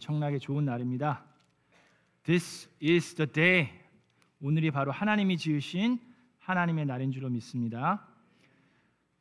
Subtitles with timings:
[0.00, 1.22] 엄청나게 좋은 날입니다.
[2.24, 3.68] This is the day.
[4.40, 5.98] 오늘이 바로 하나님이 지으신
[6.38, 8.06] 하나님의 날인 줄로 믿습니다.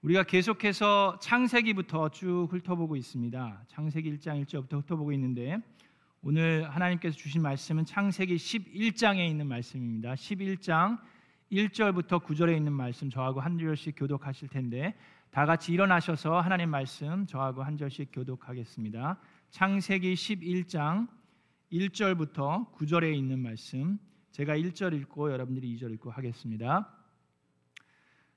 [0.02, 3.66] 우리가 계속해서 창세기부터 쭉 훑어보고 있습니다.
[3.68, 5.58] 창세기 1장 1절부터 훑어보고 있는데
[6.22, 10.14] 오늘 하나님께서 주신 말씀은 창세기 11장에 있는 말씀입니다.
[10.14, 10.98] 11장
[11.52, 14.96] 1절부터 9절에 있는 말씀 저하고 한 절씩 교독하실 텐데
[15.30, 19.20] 다 같이 일어나셔서 하나님 말씀 저하고 한 절씩 교독하겠습니다.
[19.52, 21.08] 창세기 11장
[21.72, 23.98] 1절부터 9절에 있는 말씀
[24.32, 26.88] 제가 1절 읽고 여러분들이 2절 읽고 하겠습니다.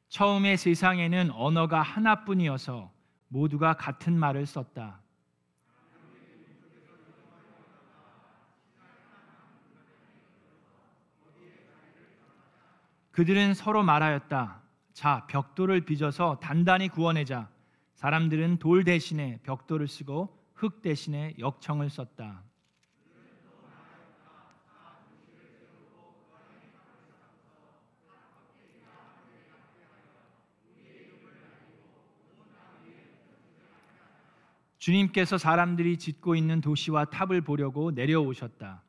[0.08, 2.92] 처음에 세상에는 언어가 하나뿐이어서
[3.28, 5.02] 모두가 같은 말을 썼다.
[13.10, 14.62] 그들은 서로 말하였다.
[14.94, 17.50] 자, 벽돌을 빚어서 단단히 구워내자.
[17.96, 22.44] 사람들은 돌 대신에 벽돌을 쓰고 흙 대신에 역청을 썼다.
[34.78, 38.84] 주님께서 사람들이 짓고 있는 도시와 탑을 보려고 내려오셨다.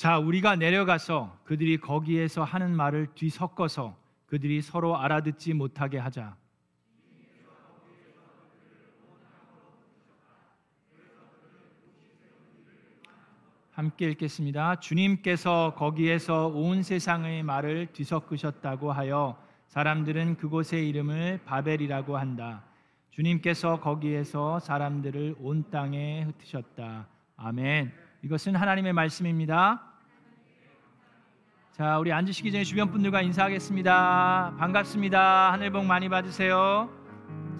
[0.00, 3.98] 자, 우리가 내려가서 그들이 거기에서 하는 말을 뒤섞어서
[4.28, 6.38] 그들이 서로 알아듣지 못하게 하자.
[13.72, 14.80] 함께 읽겠습니다.
[14.80, 22.64] 주님께서 거기에서 온 세상의 말을 뒤섞으셨다고 하여 사람들은 그곳의 이름을 바벨이라고 한다.
[23.10, 27.06] 주님께서 거기에서 사람들을 온 땅에 흩으셨다.
[27.36, 27.92] 아멘.
[28.22, 29.89] 이것은 하나님의 말씀입니다.
[31.80, 34.56] 자, 우리 앉으시기 전에 주변 분들과 인사하겠습니다.
[34.58, 35.50] 반갑습니다.
[35.50, 36.90] 하늘 복 많이 받으세요.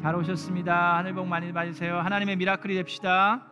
[0.03, 0.99] 잘 오셨습니다.
[0.99, 1.97] 하늘 복 많이 받으세요.
[2.01, 3.51] 하나님의 미라클이 됩시다.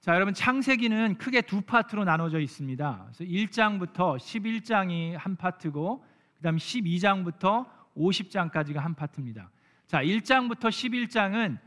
[0.00, 3.10] 자, 여러분 창세기는 크게 두 파트로 나눠져 있습니다.
[3.12, 6.06] 그래서 1장부터 11장이 한 파트고
[6.36, 7.66] 그다음 12장부터
[7.98, 9.50] 50장까지가 한 파트입니다.
[9.86, 11.58] 자, 1장부터 11장은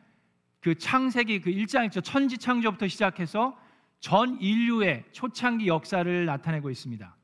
[0.65, 2.01] 그 창세기 그 1장 있죠.
[2.01, 3.55] 천지 창조부터 시작해서
[3.99, 7.15] 전 인류의 초창기 역사를 나타내고 있습니다.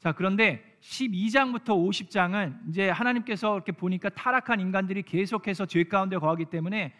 [0.00, 6.92] 자, 그런데 12장부터 50장은 이제 하나님께서 이렇게 보니까 타락한 인간들이 계속해서 죄 가운데 거하기 때문에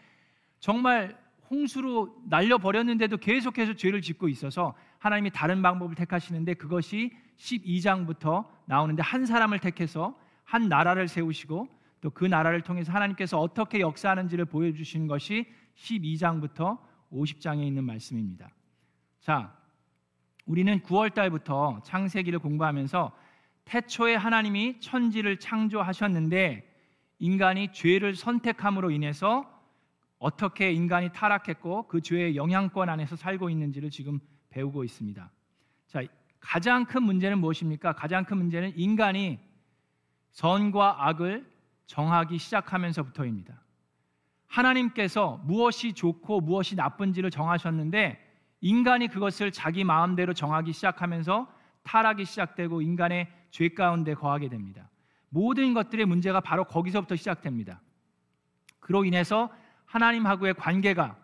[0.58, 1.18] 정말
[1.50, 9.26] 홍수로 날려 버렸는데도 계속해서 죄를 짓고 있어서 하나님이 다른 방법을 택하시는데 그것이 12장부터 나오는데 한
[9.26, 11.68] 사람을 택해서 한 나라를 세우시고
[12.00, 15.46] 또 그 나라를 통해서 하나님께서 어떻게 역사하는지를 보여주신 것이
[15.80, 16.78] 12장부터
[17.12, 18.50] 50장에 있는 말씀입니다.
[19.20, 19.56] 자,
[20.46, 23.12] 우리는 9월 달부터 창세기를 공부하면서
[23.64, 26.68] 태초에 하나님이 천지를 창조하셨는데
[27.18, 29.48] 인간이 죄를 선택함으로 인해서
[30.18, 34.18] 어떻게 인간이 타락했고 그 죄의 영향권 안에서 살고 있는지를 지금
[34.50, 35.30] 배우고 있습니다.
[35.86, 36.02] 자,
[36.40, 37.92] 가장 큰 문제는 무엇입니까?
[37.94, 39.38] 가장 큰 문제는 인간이
[40.32, 41.46] 선과 악을
[41.86, 43.60] 정하기 시작하면서부터입니다.
[44.50, 48.26] 하나님께서 무엇이 좋고 무엇이 나쁜지를 정하셨는데
[48.60, 51.48] 인간이 그것을 자기 마음대로 정하기 시작하면서
[51.84, 54.90] 타락이 시작되고 인간의 죄 가운데 거하게 됩니다.
[55.28, 57.80] 모든 것들의 문제가 바로 거기서부터 시작됩니다.
[58.80, 59.48] 그로 인해서
[59.86, 61.16] 하나님하고의 관계가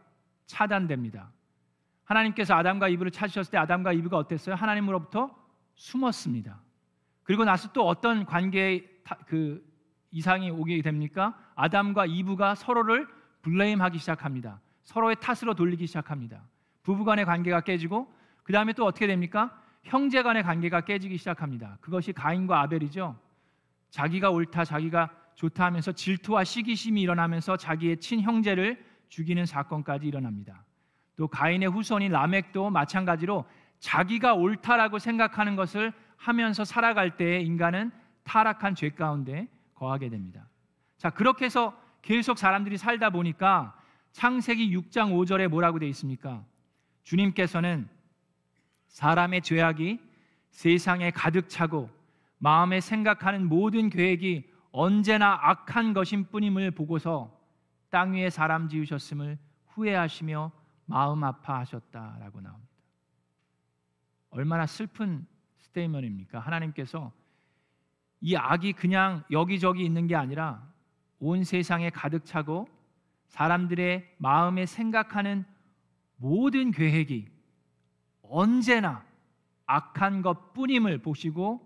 [0.47, 1.33] 차단됩니다.
[2.05, 4.55] 하나님께서 아담과 이브를 찾으셨을 때 아담과 이브가 어땠어요?
[4.55, 5.37] 하나님으로부터
[5.75, 6.61] 숨었습니다.
[7.25, 8.89] 그리고 나서 또 어떤 관계의
[9.27, 9.65] 그
[10.13, 11.37] 이상이 오게 됩니까?
[11.57, 13.16] 아담과 이브가 서로를
[13.47, 14.61] 블레임하기 시작합니다.
[14.83, 16.43] 서로의 탓으로 돌리기 시작합니다.
[16.83, 18.13] 부부간의 관계가 깨지고
[18.43, 19.57] 그 다음에 또 어떻게 됩니까?
[19.84, 21.78] 형제간의 관계가 깨지기 시작합니다.
[21.81, 23.16] 그것이 가인과 아벨이죠.
[23.91, 30.65] 자기가 옳다, 자기가 좋다 하면서 질투와 시기심이 일어나면서 자기의 친형제를 죽이는 사건까지 일어납니다.
[31.15, 33.45] 또 가인의 후손인 라멕도 마찬가지로
[33.78, 37.93] 자기가 옳다라고 생각하는 것을 하면서 살아갈 때 인간은
[38.25, 40.48] 타락한 죄 가운데 거하게 됩니다.
[40.97, 43.77] 자, 그렇게 해서 계속 사람들이 살다 보니까
[44.13, 46.45] 창세기 6장 5절에 뭐라고 되어 있습니까?
[47.03, 47.89] 주님께서는
[48.87, 49.99] 사람의 죄악이
[50.51, 51.91] 세상에 가득 차고
[52.39, 57.37] 마음에 생각하는 모든 계획이 언제나 악한 것인 뿐임을 보고서
[57.91, 59.37] 땅 위에 사람 지으셨음을
[59.71, 60.53] 후회하시며
[60.85, 62.73] 마음 아파하셨다라고 나옵니다.
[64.31, 65.27] 얼마나 슬픈
[65.59, 66.39] 스테이먼입니까?
[66.39, 67.13] 하나님께서
[68.21, 70.76] 이 악이 그냥 여기저기 있는 게 아니라
[71.18, 72.68] 온 세상에 가득 차고
[73.28, 75.45] 사람들의 마음에 생각하는
[76.16, 77.28] 모든 계획이
[78.22, 79.04] 언제나
[79.66, 81.60] 악한 것뿐임을 보시고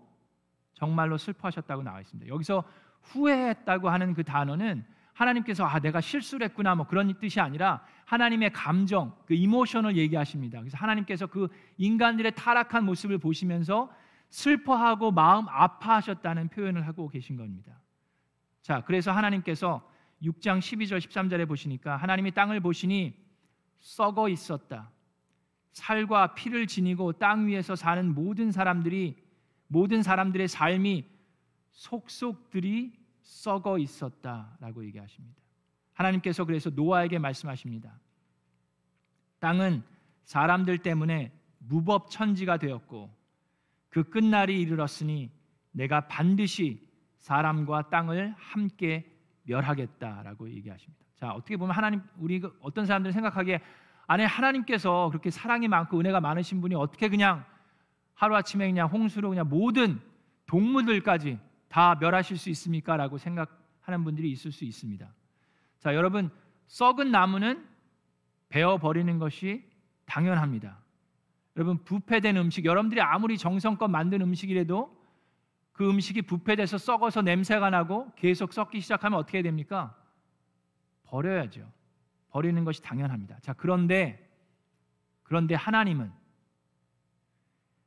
[0.73, 2.29] 정말로 슬퍼하셨다고 나와 있습니다.
[2.29, 2.63] 여기서
[3.01, 9.15] 후회했다고 하는 그 단어는 하나님께서 아 내가 실수를 했구나 뭐 그런 뜻이 아니라 하나님의 감정
[9.25, 10.59] 그 이모션을 얘기하십니다.
[10.59, 11.47] 그래서 하나님께서 그
[11.77, 13.91] 인간들의 타락한 모습을 보시면서
[14.29, 17.80] 슬퍼하고 마음 아파하셨다는 표현을 하고 계신 겁니다.
[18.61, 19.87] 자, 그래서 하나님께서
[20.21, 23.13] 6장 12절 13절에 보시니까 하나님이 땅을 보시니
[23.79, 24.91] 썩어 있었다.
[25.71, 29.15] 살과 피를 지니고 땅 위에서 사는 모든 사람들이
[29.67, 31.05] 모든 사람들의 삶이
[31.71, 35.41] 속속들이 썩어 있었다라고 얘기하십니다.
[35.93, 37.97] 하나님께서 그래서 노아에게 말씀하십니다.
[39.39, 39.83] 땅은
[40.25, 43.15] 사람들 때문에 무법천지가 되었고
[43.89, 45.31] 그 끝날이 이르렀으니
[45.71, 46.85] 내가 반드시
[47.21, 49.05] 사람과 땅을 함께
[49.43, 51.05] 멸하겠다라고 얘기하십니다.
[51.15, 53.61] 자, 어떻게 보면 하나님 우리 그 어떤 사람들이 생각하기에
[54.07, 57.45] 안에 하나님께서 그렇게 사랑이 많고 은혜가 많으신 분이 어떻게 그냥
[58.15, 60.01] 하루 아침에 그냥 홍수로 그냥 모든
[60.47, 61.39] 동물들까지
[61.69, 65.07] 다 멸하실 수 있습니까라고 생각하는 분들이 있을 수 있습니다.
[65.79, 66.31] 자, 여러분
[66.67, 67.67] 썩은 나무는
[68.49, 69.63] 베어 버리는 것이
[70.05, 70.79] 당연합니다.
[71.55, 75.00] 여러분 부패된 음식 여러분들이 아무리 정성껏 만든 음식이라도
[75.81, 79.97] 그 음식이 부패돼서 썩어서 냄새가 나고 계속 썩기 시작하면 어떻게 됩니까?
[81.05, 81.67] 버려야죠.
[82.29, 83.39] 버리는 것이 당연합니다.
[83.39, 84.29] 자, 그런데
[85.23, 86.11] 그런데 하나님은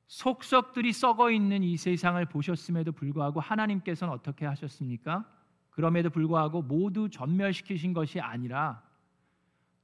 [0.08, 5.24] 속썩들이 썩어 있는 이 세상을 보셨음에도 불구하고 하나님께서는 어떻게 하셨습니까?
[5.70, 8.82] 그럼에도 불구하고 모두 전멸시키신 것이 아니라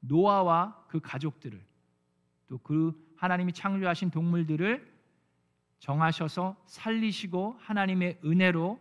[0.00, 1.64] 노아와 그 가족들을
[2.48, 4.89] 또 그 하나님이 창조하신 동물들을
[5.80, 8.78] 정하셔서 살리시고 하나님의 은혜로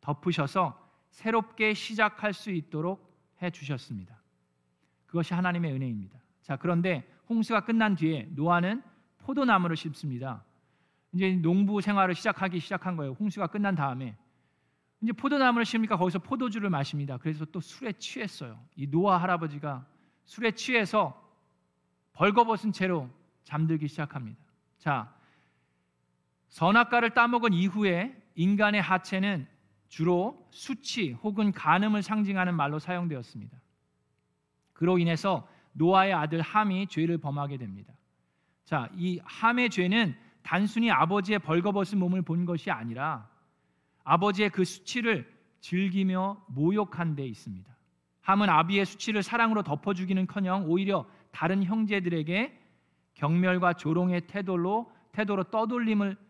[0.00, 0.78] 덮으셔서
[1.08, 4.20] 새롭게 시작할 수 있도록 해 주셨습니다.
[5.06, 6.18] 그것이 하나님의 은혜입니다.
[6.42, 8.82] 자, 그런데 홍수가 끝난 뒤에 노아는
[9.18, 10.44] 포도나무를 심습니다.
[11.12, 13.12] 이제 농부 생활을 시작하기 시작한 거예요.
[13.12, 14.16] 홍수가 끝난 다음에
[15.00, 17.18] 이제 포도나무를 심으니까 거기서 포도주를 마십니다.
[17.18, 18.58] 그래서 또 술에 취했어요.
[18.74, 19.86] 이 노아 할아버지가
[20.24, 21.22] 술에 취해서
[22.12, 23.08] 벌거벗은 채로
[23.44, 24.38] 잠들기 시작합니다.
[24.78, 25.15] 자,
[26.48, 29.46] 선악과를 따먹은 이후에 인간의 하체는
[29.88, 33.56] 주로 수치 혹은 간음을 상징하는 말로 사용되었습니다.
[34.72, 37.92] 그로 인해서 노아의 아들 함이 죄를 범하게 됩니다.
[38.64, 43.28] 자, 이 함의 죄는 단순히 아버지의 벌거벗은 몸을 본 것이 아니라
[44.04, 47.74] 아버지의 그 수치를 즐기며 모욕한 데 있습니다.
[48.20, 52.60] 함은 아비의 수치를 사랑으로 덮어주기는커녕 오히려 다른 형제들에게
[53.14, 56.25] 경멸과 조롱의 태도로 태도로 떠돌림을 아,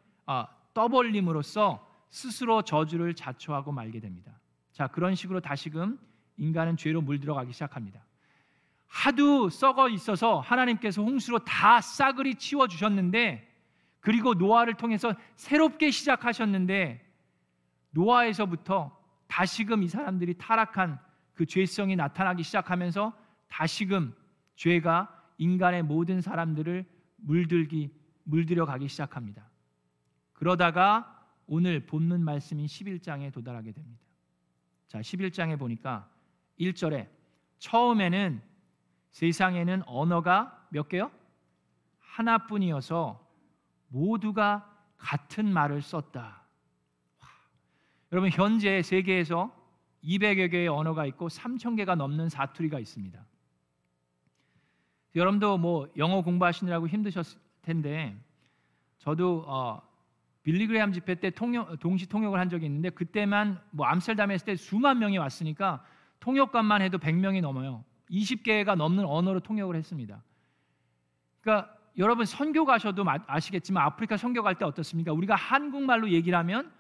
[0.75, 4.33] 떠벌림으로써 스스로 저주를 자초하고 말게 됩니다.
[4.73, 5.99] 자 그런 식으로 다시금
[6.37, 8.05] 인간은 죄로 물들어가기 시작합니다.
[8.87, 13.47] 하도 썩어 있어서 하나님께서 홍수로 다 싸그리 치워 주셨는데
[14.01, 17.05] 그리고 노아를 통해서 새롭게 시작하셨는데
[17.91, 18.97] 노아에서부터
[19.27, 20.99] 다시금 이 사람들이 타락한
[21.35, 23.13] 그 죄성이 나타나기 시작하면서
[23.49, 24.15] 다시금
[24.55, 26.85] 죄가 인간의 모든 사람들을
[27.17, 27.91] 물들기
[28.25, 29.49] 물들여 가기 시작합니다.
[30.37, 34.03] 그러다가 오늘 본문 말씀인 11장에 도달하게 됩니다.
[34.87, 36.09] 자, 11장에 보니까
[36.61, 37.09] 1절에
[37.59, 38.43] 처음에는
[39.11, 41.11] 세상에는 언어가 몇 개요?
[41.99, 43.25] 하나뿐이어서
[43.89, 46.21] 모두가 같은 말을 썼다.
[46.21, 47.29] 와.
[48.13, 49.55] 여러분 현재 세계에서
[50.05, 53.25] 200여 개의 언어가 있고 3천 개가 넘는 사투리가 있습니다.
[55.15, 58.17] 여러분도 뭐 영어 공부하시느라고 힘드셨을 텐데
[58.99, 59.83] 저도 어,
[60.47, 65.01] 빌리그레암 집회 때 통역, 동시 통역을 한 적이 있는데 그때만 뭐 암스테르담에 있을 때 수만
[65.01, 65.85] 명이 왔으니까
[66.21, 67.85] 통역관만 해도 100명이 넘어요.
[68.13, 70.23] 20개가 넘는 언어로 통역을 했습니다.
[71.41, 75.13] 그러니까 여러분 선교 가셔도 아시겠지만 아프리카 선교 갈 때 어떻습니까?
[75.13, 76.71] 우리가 한국말로 얘기를 하면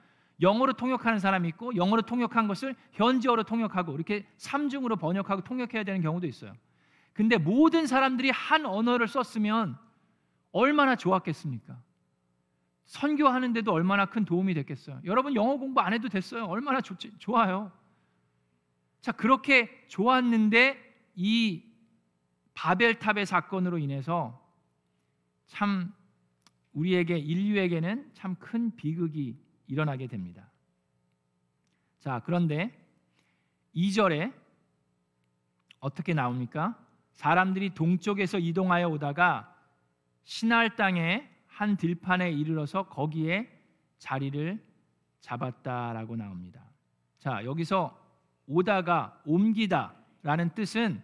[0.40, 6.28] 영어로 통역하는 사람이 있고 영어로 통역한 것을 현지어로 통역하고 이렇게 삼중으로 번역하고 통역해야 되는 경우도
[6.28, 6.52] 있어요.
[7.12, 9.76] 근데 모든 사람들이 한 언어를 썼으면
[10.52, 11.76] 얼마나 좋았겠습니까?
[12.86, 15.00] 선교하는데도 얼마나 큰 도움이 됐겠어요.
[15.04, 16.46] 여러분 영어 공부 안 해도 됐어요.
[16.46, 17.70] 얼마나 좋지, 좋아요.
[19.00, 20.78] 자 그렇게 좋았는데
[21.16, 21.62] 이
[22.54, 24.42] 바벨탑의 사건으로 인해서
[25.46, 25.92] 참
[26.72, 29.36] 우리에게 인류에게는 참 큰 비극이
[29.68, 30.50] 일어나게 됩니다.
[31.98, 32.72] 자, 그런데
[33.74, 34.32] 2절에
[35.80, 36.78] 어떻게 나옵니까?
[37.12, 39.54] 사람들이 동쪽에서 이동하여 오다가
[40.24, 43.48] 신할 땅의 한 들판에 이르러서 거기에
[43.96, 44.62] 자리를
[45.20, 46.60] 잡았다라고 나옵니다.
[47.18, 47.98] 자, 여기서
[48.46, 51.02] 오다가 옮기다라는 뜻은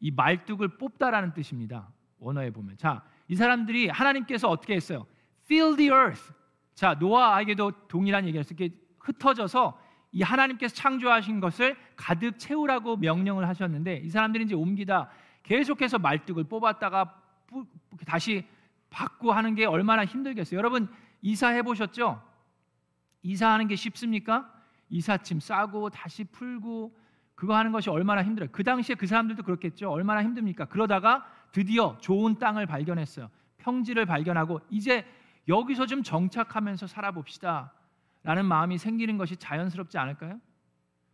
[0.00, 1.92] 이 말뚝을 뽑다라는 뜻입니다.
[2.18, 5.06] 원어에 보면 자, 이 사람들이 하나님께서 어떻게 했어요?
[5.44, 6.32] Fill the earth.
[6.74, 8.56] 자, 노아에게도 동일한 얘기를 했어요.
[8.58, 9.78] 이렇게 흩어져서
[10.12, 15.10] 이 하나님께서 창조하신 것을 가득 채우라고 명령을 하셨는데 이 사람들이 이제 옮기다
[15.42, 17.14] 계속해서 말뚝을 뽑았다가
[18.06, 18.46] 다시
[18.92, 20.58] 받고 하는 게 얼마나 힘들겠어요.
[20.58, 20.88] 여러분
[21.22, 22.22] 이사해 보셨죠?
[23.22, 24.52] 이사하는 게 쉽습니까?
[24.90, 26.96] 이삿짐 싸고 다시 풀고
[27.34, 28.50] 그거 하는 것이 얼마나 힘들어요.
[28.52, 29.90] 그 당시에 그 사람들도 그렇겠죠.
[29.90, 30.66] 얼마나 힘듭니까?
[30.66, 33.30] 그러다가 드디어 좋은 땅을 발견했어요.
[33.58, 35.04] 평지를 발견하고 이제
[35.48, 37.72] 여기서 좀 정착하면서 살아봅시다.
[38.22, 40.40] 라는 마음이 생기는 것이 자연스럽지 않을까요?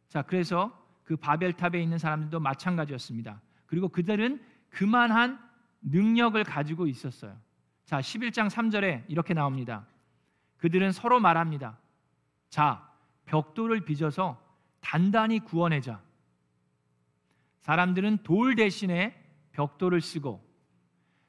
[0.08, 3.40] 자, 그래서 그 바벨탑에 있는 사람들도 마찬가지였습니다.
[3.66, 5.38] 그리고 그들은 그만한
[5.80, 7.34] 능력을 가지고 있었어요.
[7.88, 9.86] 자, 11장 3절에 이렇게 나옵니다.
[10.58, 11.78] 그들은 서로 말합니다.
[12.50, 12.86] 자,
[13.24, 14.38] 벽돌을 빚어서
[14.80, 15.98] 단단히 구워내자.
[17.60, 19.18] 사람들은 돌 대신에
[19.52, 20.46] 벽돌을 쓰고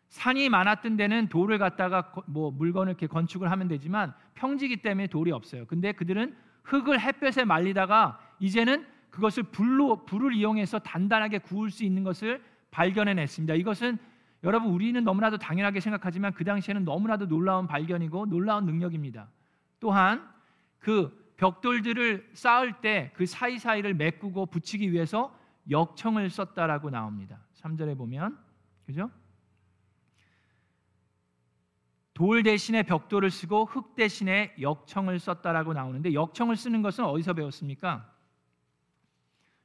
[0.10, 5.66] 산이 많았던 데는 돌을 갖다가 뭐 물건을 이렇게 건축을 하면 되지만 평지기 때문에 돌이 없어요.
[5.66, 12.44] 근데 그들은 흙을 햇볕에 말리다가 이제는 그것을 불로 불을 이용해서 단단하게 구울 수 있는 것을
[12.72, 13.54] 발견해냈습니다.
[13.54, 13.98] 이것은
[14.43, 19.29] 여러분 우리는 너무나도 당연하게 생각하지만 그 당시에는 너무나도 놀라운 발견이고 놀라운 능력입니다.
[19.79, 20.27] 또한
[20.79, 25.38] 그 벽돌들을 쌓을 때 그 사이사이를 메꾸고 붙이기 위해서
[25.69, 27.39] 역청을 썼다라고 나옵니다.
[27.55, 28.38] 3절에 보면
[28.86, 29.12] 그죠?
[32.13, 38.13] 돌 대신에 벽돌을 쓰고 흙 대신에 역청을 썼다라고 나오는데 역청을 쓰는 것은 어디서 배웠습니까?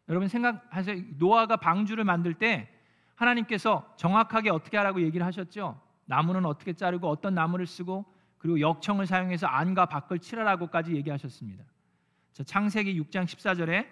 [0.08, 1.02] 여러분 생각하세요.
[1.18, 2.68] 노아가 방주를 만들 때
[3.14, 5.80] 하나님께서 정확하게 어떻게 하라고 얘기를 하셨죠?
[6.06, 8.04] 나무는 어떻게 자르고 어떤 나무를 쓰고
[8.38, 11.64] 그리고 역청을 사용해서 안과 밖을 칠하라고까지 얘기하셨습니다.
[12.32, 13.88] 자, 창세기 6장 14절에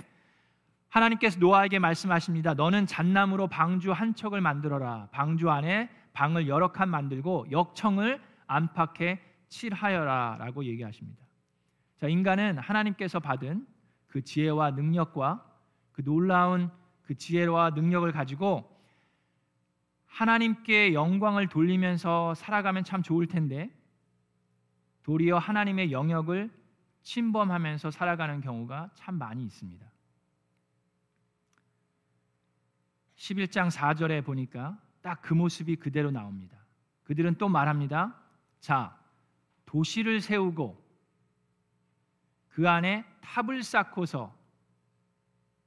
[0.89, 2.53] 하나님께서 노아에게 말씀하십니다.
[2.53, 5.09] 너는 잣나무로 방주 한 척을 만들어라.
[5.11, 11.25] 방주 안에 방을 여러 칸 만들고 역청을 안팎에 칠하여라라고 얘기하십니다.
[11.99, 13.67] 자, 인간은 하나님께서 받은
[14.07, 15.43] 그 지혜와 능력과
[15.93, 16.71] 그 놀라운
[17.03, 18.72] 그 지혜와 능력을 가지고
[20.13, 23.71] 하나님께 영광을 돌리면서 살아가면 참 좋을 텐데
[25.05, 26.51] 도리어 하나님의 영역을
[27.03, 29.85] 침범하면서 살아가는 경우가 참 많이 있습니다.
[33.17, 36.59] 11장 4절에 보니까 딱 그 모습이 그대로 나옵니다.
[37.05, 38.15] 그들은 또 말합니다.
[38.61, 38.97] 자,
[39.65, 40.81] 도시를 세우고
[42.51, 44.37] 그 안에 탑을 쌓고서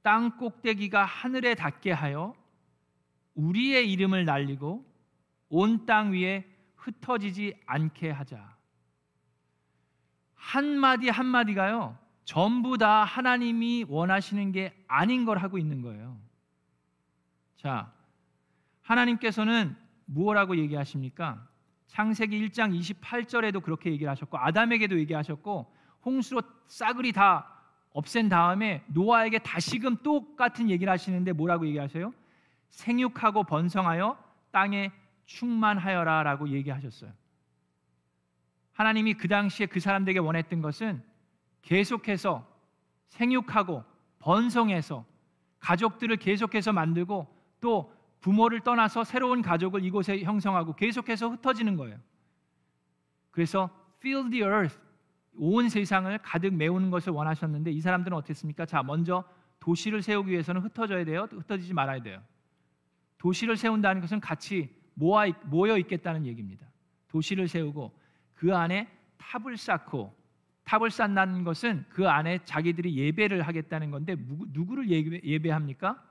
[0.02, 2.34] 땅 꼭대기가 하늘에 닿게 하여
[3.36, 4.84] 우리의 이름을 날리고
[5.48, 8.56] 온 땅 위에 흩어지지 않게 하자.
[10.34, 11.98] 한마디 한마디가요.
[12.24, 16.18] 전부 다 하나님이 원하시는 게 아닌 걸 하고 있는 거예요.
[17.56, 17.92] 자,
[18.82, 19.76] 하나님께서는
[20.06, 21.46] 무엇라고 얘기하십니까?
[21.86, 25.72] 창세기 1장 28절에도 그렇게 얘기를 하셨고 아담에게도 얘기하셨고
[26.04, 27.52] 홍수로 싸그리 다
[27.92, 32.12] 없앤 다음에 노아에게 다시금 똑같은 얘기를 하시는데 뭐라고 얘기하세요?
[32.76, 34.92] 생육하고 번성하여 땅에
[35.24, 37.10] 충만하여라 라고 얘기하셨어요.
[38.72, 41.02] 하나님이 그 당시에 그 사람들에게 원했던 것은
[41.62, 42.46] 계속해서
[43.08, 43.82] 생육하고
[44.18, 45.04] 번성해서
[45.58, 47.26] 가족들을 계속해서 만들고
[47.60, 51.98] 또 부모를 떠나서 새로운 가족을 이곳에 형성하고 계속해서 흩어지는 거예요.
[53.30, 54.78] 그래서 fill the earth
[55.38, 58.66] 온 세상을 가득 메우는 것을 원하셨는데 이 사람들은 어땠습니까?
[58.66, 59.24] 자, 먼저
[59.60, 61.26] 도시를 세우기 위해서는 흩어져야 돼요.
[61.30, 62.22] 흩어지지 말아야 돼요.
[63.18, 66.66] 도시를 세운다는 것은 같이 모아 모여 있겠다는 얘기입니다.
[67.08, 67.98] 도시를 세우고
[68.34, 70.14] 그 안에 탑을 쌓고
[70.64, 76.02] 탑을 쌓는 것은 그 안에 자기들이 예배를 하겠다는 건데 누구를 예배, 합니까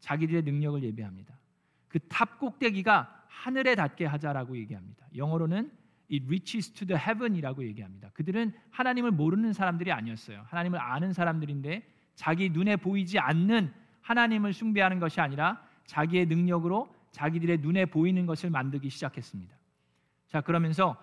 [0.00, 1.38] 자기들의 능력을 예배합니다.
[1.88, 5.06] 그 탑 꼭대기가 하늘에 닿게 하자라고 얘기합니다.
[5.16, 5.70] 영어로는
[6.10, 8.10] it reaches to the heaven이라고 얘기합니다.
[8.14, 10.44] 그들은 하나님을 모르는 사람들이 아니었어요.
[10.46, 11.82] 하나님을 아는 사람들인데
[12.14, 18.90] 자기 눈에 보이지 않는 하나님을 숭배하는 것이 아니라 자기의 능력으로 자기들의 눈에 보이는 것을 만들기
[18.90, 19.56] 시작했습니다.
[20.28, 20.96] 자, 그러면서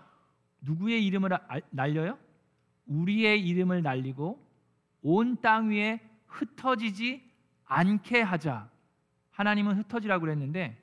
[0.62, 1.32] 누구의 이름을
[1.72, 2.18] 날려요?
[2.86, 4.40] 우리의 이름을 날리고
[5.02, 7.24] 온 땅 위에 흩어지지
[7.66, 8.70] 않게 하자.
[9.32, 10.80] 하나님은 흩어지라고 그랬는데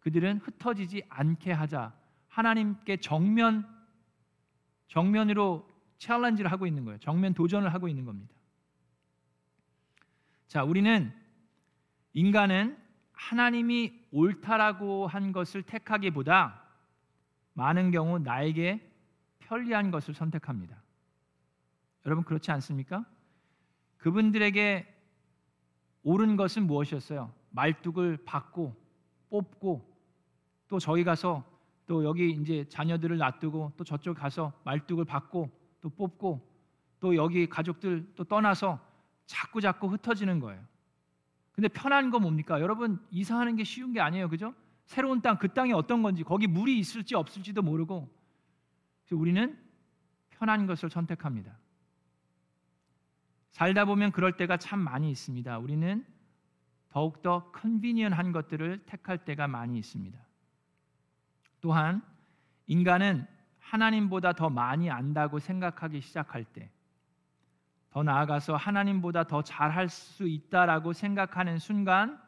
[0.00, 1.94] 그들은 흩어지지 않게 하자.
[2.28, 3.64] 하나님께 정면
[4.88, 5.68] 정면으로
[5.98, 6.98] 챌린지를 하고 있는 거예요.
[6.98, 8.34] 정면 도전을 하고 있는 겁니다.
[10.48, 11.12] 자, 우리는
[12.12, 12.76] 인간은
[13.20, 16.62] 하나님이 옳다라고 한 것을 택하기보다
[17.52, 18.90] 많은 경우 나에게
[19.40, 20.82] 편리한 것을 선택합니다.
[22.06, 23.04] 여러분 그렇지 않습니까?
[23.98, 24.86] 그분들에게
[26.02, 27.32] 옳은 것은 무엇이었어요?
[27.50, 28.74] 말뚝을 받고
[29.28, 29.86] 뽑고
[30.68, 31.44] 또 저기 가서
[31.86, 35.50] 또 여기 이제 자녀들을 놔두고 또 저쪽 가서 말뚝을 받고
[35.82, 36.48] 또 뽑고
[37.00, 38.80] 또 여기 가족들 또 떠나서
[39.26, 40.69] 자꾸 자꾸 흩어지는 거예요.
[41.60, 42.58] 근데 편한 거 뭡니까?
[42.62, 44.30] 여러분 이사하는 게 쉬운 게 아니에요.
[44.30, 44.54] 그죠?
[44.86, 48.08] 새로운 땅, 그 땅이 어떤 건지, 거기 물이 있을지 없을지도 모르고
[49.10, 49.58] 우리는
[50.30, 51.58] 편한 것을 선택합니다.
[53.50, 55.58] 살다 보면 그럴 때가 참 많이 있습니다.
[55.58, 56.02] 우리는
[56.88, 60.18] 더욱더 컨비니언한 것들을 택할 때가 많이 있습니다.
[61.60, 62.00] 또한
[62.68, 63.26] 인간은
[63.58, 66.70] 하나님보다 더 많이 안다고 생각하기 시작할 때,
[67.90, 72.20] 더 나아가서 하나님보다 더 잘할 수 있다라고 생각하는 순간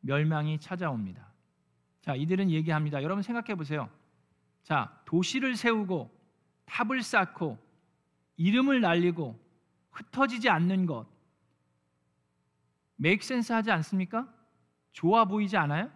[0.00, 1.26] 멸망이 찾아옵니다.
[2.02, 3.02] 자, 이들은 얘기합니다.
[3.02, 3.88] 여러분 생각해 보세요.
[4.62, 6.10] 자, 도시를 세우고
[6.66, 7.58] 탑을 쌓고
[8.36, 9.38] 이름을 날리고
[9.92, 11.06] 흩어지지 않는 것
[12.96, 14.28] 메이크 센스 하지 않습니까?
[14.92, 15.90] 좋아 보이지 않아요?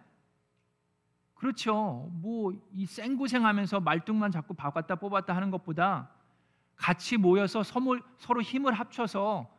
[1.35, 2.09] 그렇죠.
[2.13, 6.09] 뭐 이 생고생하면서 말뚝만 자꾸 바꿨다 뽑았다 하는 것보다
[6.79, 9.53] 같이 모여서 서로 힘을 합쳐서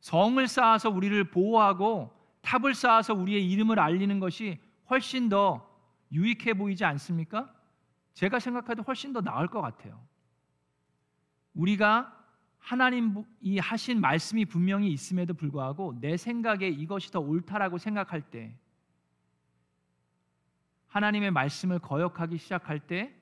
[0.00, 2.12] 성을 쌓아서 우리를 보호하고
[2.42, 4.58] 탑을 쌓아서 우리의 이름을 알리는 것이
[4.90, 5.66] 훨씬 더
[6.12, 7.54] 유익해 보이지 않습니까?
[8.12, 10.04] 제가 생각해도 훨씬 더 나을 것 같아요.
[11.54, 12.12] 우리가
[12.58, 18.58] 하나님이 하신 말씀이 분명히 있음에도 불구하고 내 생각에 이것이 더 옳다라고 생각할 때
[20.88, 23.14] 하나님의 말씀을 거역하기 시작할 때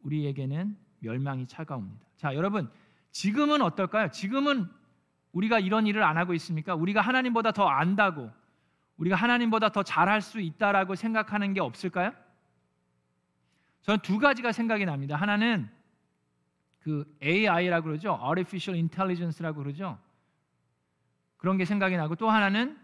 [0.00, 2.06] 우리에게는 멸망이 차가웁니다.
[2.16, 2.70] 자, 여러분,
[3.10, 4.10] 지금은 어떨까요?
[4.10, 4.68] 지금은
[5.32, 6.74] 우리가 이런 일을 안 하고 있습니까?
[6.74, 8.30] 우리가 하나님보다 더 안다고
[8.96, 12.12] 우리가 하나님보다 더 잘할 수 있다라고 생각하는 게 없을까요?
[13.82, 15.16] 저는 두 가지가 생각이 납니다.
[15.16, 15.70] 하나는
[16.80, 18.18] 그 AI라고 그러죠.
[18.22, 19.98] Artificial Intelligence라고 그러죠.
[21.38, 22.78] 그런 게 생각이 나고 또 하나는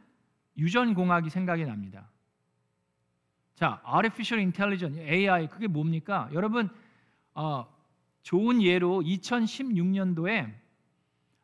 [0.57, 2.09] 유전 공학이 생각이 납니다.
[3.55, 6.31] 자, Artificial Intelligence, AI 그게 뭡니까?
[6.33, 6.70] 여러분
[7.35, 7.66] 어,
[8.26, 10.52] 좋은 예로 2016년도에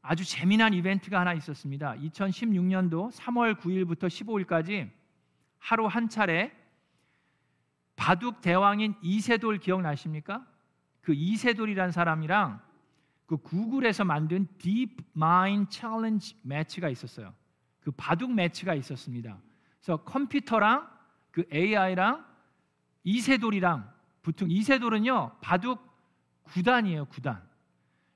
[0.00, 1.94] 아주 재미난 이벤트가 하나 있었습니다.
[1.94, 4.90] 2016년도 3월 9일부터 15일까지
[5.60, 6.50] 하루 한 차례
[7.94, 10.44] 바둑 대왕인 이세돌 기억나십니까?
[11.02, 12.60] 그 이세돌이란 사람이랑
[13.26, 17.32] 그 구글에서 만든 Deep Mind Challenge 매치가 있었어요.
[17.78, 19.38] 그 바둑 매치가 있었습니다.
[19.78, 20.90] 그래서 컴퓨터랑
[21.30, 22.26] 그 AI랑
[23.04, 23.88] 이세돌이랑
[24.22, 25.91] 붙은 이세돌은요 바둑
[26.52, 27.42] 구단이에요 구단.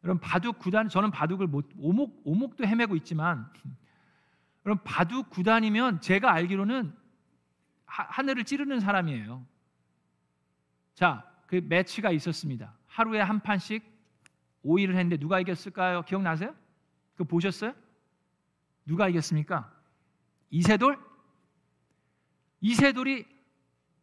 [0.04, 3.50] 여러분 바둑 구단 저는 바둑을 못 오목 오목도 헤매고 있지만
[4.64, 6.94] 여러분 바둑 구단이면 제가 알기로는
[7.86, 9.44] 하, 하늘을 찌르는 사람이에요.
[10.94, 12.74] 자, 그 매치가 있었습니다.
[12.86, 13.84] 하루에 한 판씩
[14.64, 16.02] 5일을 했는데 누가 이겼을까요?
[16.02, 16.54] 기억나세요?
[17.14, 17.74] 그 보셨어요?
[18.84, 19.72] 누가 이겼습니까?
[20.50, 20.98] 이세돌?
[22.60, 23.26] 이세돌이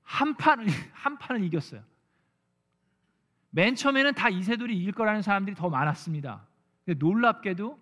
[0.01, 1.83] 한 판을 한 판을 이겼어요.
[3.55, 6.43] 맨 처음에는 다 이세돌이 이길 거라는 사람들이 더 많았습니다.
[6.83, 7.79] 근데 놀랍게도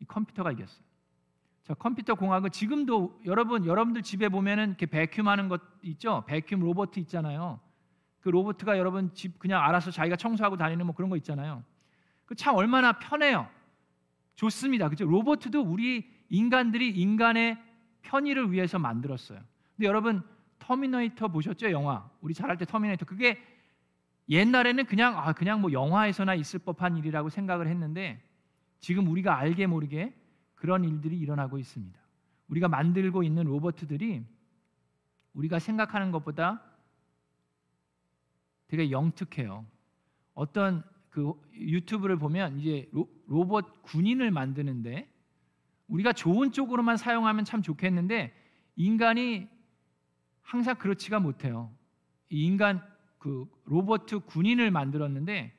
[0.00, 0.82] 이 컴퓨터가 이겼어요.
[1.62, 6.24] 자, 컴퓨터 공학은 지금도 여러분 여러분들 집에 보면은 이렇게 vacuum 하는 것 있죠?
[6.26, 7.60] vacuum 로봇 있잖아요.
[8.20, 11.62] 그 로봇가 여러분 집 그냥 알아서 자기가 청소하고 다니는 뭐 그런 거 있잖아요.
[12.24, 13.48] 그 참 얼마나 편해요.
[14.36, 14.88] 좋습니다.
[14.88, 15.04] 그죠?
[15.04, 17.58] 로봇도 우리 인간들이 인간의
[18.00, 19.38] 편의를 위해서 만들었어요.
[19.76, 20.22] 근데 여러분
[20.60, 21.70] 터미네이터 보셨죠?
[21.72, 22.08] 영화.
[22.22, 23.04] 우리 자랄 때 터미네이터.
[23.04, 23.38] 그게
[24.28, 28.22] 옛날에는 그냥 아 그냥 뭐 영화에서나 있을 법한 일이라고 생각을 했는데
[28.80, 30.14] 지금 우리가 알게 모르게
[30.54, 31.98] 그런 일들이 일어나고 있습니다.
[32.48, 34.24] 우리가 만들고 있는 로봇들이
[35.34, 36.62] 우리가 생각하는 것보다
[38.68, 39.64] 되게 영특해요.
[40.34, 45.08] 어떤 그 유튜브를 보면 이제 로, 로봇 군인을 만드는데
[45.88, 48.34] 우리가 좋은 쪽으로만 사용하면 참 좋겠는데
[48.76, 49.48] 인간이
[50.42, 51.72] 항상 그렇지가 못해요.
[52.28, 52.82] 인간
[53.26, 55.52] 그 로봇 군인을 만들었는데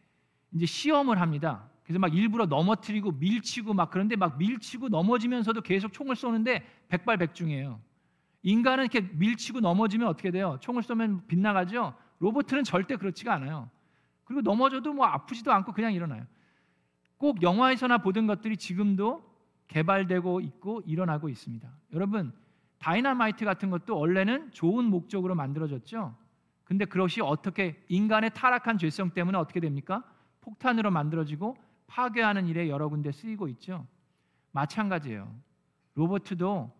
[0.54, 1.70] 이제 시험을 합니다.
[1.84, 7.82] 그래서 막 일부러 넘어뜨리고 밀치고 막 그런데 막 밀치고 넘어지면서도 계속 총을 쏘는데 백발백중이에요.
[8.44, 10.58] 인간은 이렇게 밀치고 넘어지면 어떻게 돼요?
[10.62, 11.94] 총을 쏘면 빗나가죠.
[12.20, 13.70] 로봇은 절대 그렇지가 않아요.
[14.24, 16.26] 그리고 넘어져도 뭐 아프지도 않고 그냥 일어나요.
[17.18, 19.30] 꼭 영화에서나 보던 것들이 지금도
[19.68, 21.70] 개발되고 있고 일어나고 있습니다.
[21.92, 22.32] 여러분,
[22.78, 26.16] 다이나마이트 같은 것도 원래는 좋은 목적으로 만들어졌죠.
[26.68, 30.04] 근데 그것이 어떻게 인간의 타락한 죄성 때문에 어떻게 됩니까?
[30.42, 31.56] 폭탄으로 만들어지고
[31.88, 33.88] 파괴하는 일에 여러 군데 쓰이고 있죠.
[34.52, 35.34] 마찬가지예요.
[35.96, 36.76] 로버트도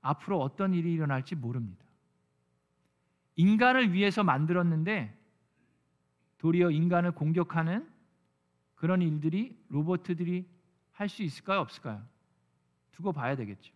[0.00, 1.84] 앞으로 어떤 일이 일어날지 모릅니다.
[3.36, 5.16] 인간을 위해서 만들었는데
[6.38, 7.88] 도리어 인간을 공격하는
[8.74, 10.44] 그런 일들이 로버트들이
[10.90, 11.60] 할 수 있을까요?
[11.60, 12.04] 없을까요?
[12.90, 13.72] 두고 봐야 되겠죠.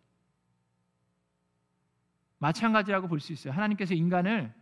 [2.38, 3.52] 마찬가지라고 볼 수 있어요.
[3.52, 4.52] 하나님께서 인간을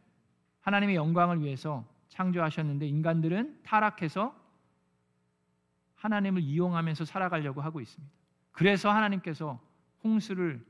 [0.64, 4.35] 하나님의 영광을 위해서 창조하셨는데 인간들은 타락해서
[5.96, 8.12] 하나님을 이용하면서 살아가려고 하고 있습니다.
[8.50, 9.61] 그래서 하나님께서
[10.03, 10.64] 홍수를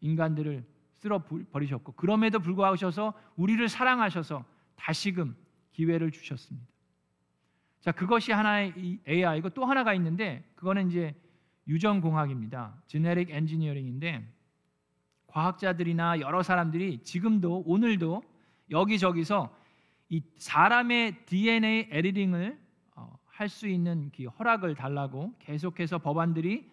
[0.00, 5.36] 인간들을 쓸어 버리셨고 그럼에도 불구하셔서 우리를 사랑하셔서 다시금
[5.72, 6.66] 기회를 주셨습니다.
[7.80, 11.14] 자, 그것이 하나의 AI고 또 하나가 있는데 그거는 이제
[11.68, 12.74] 유전 공학입니다.
[12.86, 14.26] genetic engineering인데
[15.28, 18.22] 과학자들이나 여러 사람들이 지금도 오늘도
[18.70, 19.54] 여기저기서
[20.08, 22.58] 이 사람의 DNA 에디팅을
[22.94, 26.70] 어, 할수 있는 그 허락을 달라고 계속해서 법안들이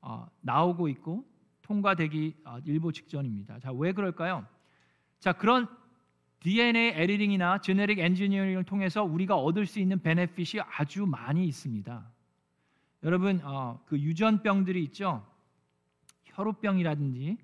[0.00, 1.24] 어, 나오고 있고
[1.62, 3.60] 통과되기 어, 일부 직전입니다.
[3.60, 4.46] 자, 왜 그럴까요?
[5.18, 5.68] 자, 그런
[6.40, 12.10] DNA 에디팅이나 제네릭 엔지니어링을 통해서 우리가 얻을 수 있는 benefit이 아주 많이 있습니다.
[13.02, 15.26] 여러분, 어, 그 유전병들이 있죠.
[16.24, 17.36] 혈우병이라든지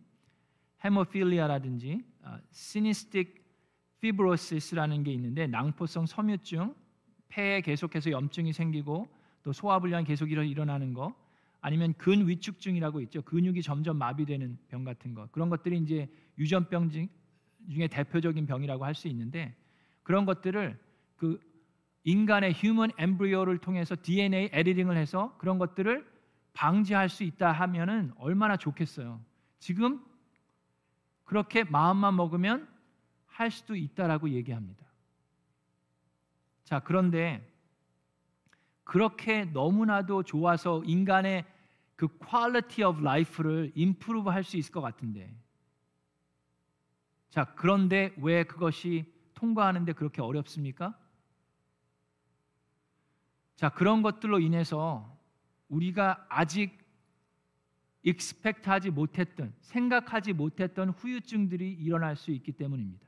[0.85, 3.46] 헤모필리아라든지 어, 시니스틱
[4.07, 6.75] 피브로시스라는 게 있는데 낭포성 섬유증,
[7.29, 9.09] 폐에 계속해서 염증이 생기고
[9.43, 11.15] 또 소화 불량이 계속 일어나는 거
[11.61, 13.23] 아니면 근위축증이라고 있죠.
[13.23, 15.27] 근육이 점점 마비되는 병 같은 거.
[15.33, 19.55] 그런 것들이 이제 유전병 중에 대표적인 병이라고 할 수 있는데
[20.05, 20.79] 그런 것들을
[21.17, 21.41] 그
[22.05, 26.07] 인간의 휴먼 엠브리오를 통해서 DNA 에디팅을 해서 그런 것들을
[26.53, 29.21] 방지할 수 있다 하면은 얼마나 좋겠어요.
[29.59, 30.01] 지금
[31.25, 32.69] 그렇게 마음만 먹으면
[33.37, 34.87] 할 수도 있다라고 얘기합니다.
[36.65, 37.47] 자, 그런데
[38.83, 41.45] 그렇게 너무나도 좋아서 인간의
[41.97, 45.31] 그 quality of life를 improve 할수 있을 것 같은데.
[47.29, 50.99] 자, 그런데 왜 그것이 통과하는데 그렇게 어렵습니까?
[53.55, 55.15] 자, 그런 것들로 인해서
[55.69, 56.79] 우리가 아직
[58.03, 63.06] expect 하지 못했던 생각하지 못했던 후유증들이 일어날 수 있기 때문입니다.